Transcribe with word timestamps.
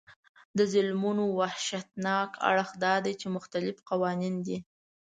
د 0.57 0.59
ظلمونو 0.73 1.23
وحشتناک 1.39 2.31
اړخ 2.49 2.69
دا 2.83 2.93
دی 3.05 3.13
چې 3.21 3.27
مختلف 3.35 3.77
قوانین 3.89 4.35
دي. 4.45 4.57